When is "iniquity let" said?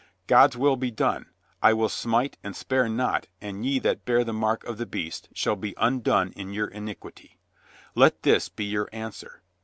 6.69-8.23